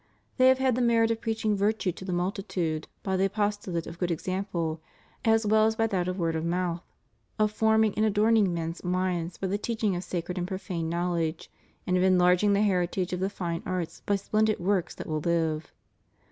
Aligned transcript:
They 0.37 0.47
have 0.47 0.57
had 0.57 0.73
the 0.73 0.81
merit 0.81 1.11
of 1.11 1.21
preaching 1.21 1.55
virtue 1.55 1.91
to 1.91 2.03
the 2.03 2.11
multitude 2.11 2.87
by 3.03 3.17
the 3.17 3.25
apostolate 3.25 3.85
of 3.85 3.99
good 3.99 4.09
example, 4.09 4.81
as 5.23 5.45
well 5.45 5.67
as 5.67 5.75
by 5.75 5.85
that 5.85 6.07
of 6.07 6.17
word 6.17 6.35
of 6.35 6.43
mouth, 6.43 6.81
of 7.37 7.51
forming 7.51 7.93
and 7.95 8.03
adorning 8.03 8.51
men's 8.51 8.83
minds 8.83 9.37
by 9.37 9.45
the 9.45 9.59
teaching 9.59 9.95
of 9.95 10.03
sacred 10.03 10.39
and 10.39 10.47
profane 10.47 10.89
knowledge, 10.89 11.51
and 11.85 11.97
of 11.97 12.01
enlarging 12.03 12.53
the 12.53 12.63
heritage 12.63 13.13
of 13.13 13.19
the 13.19 13.29
fine 13.29 13.61
arts 13.63 14.01
by 14.07 14.15
splendid 14.15 14.57
works 14.59 14.95
that 14.95 15.05
will 15.05 15.19
live. 15.19 15.71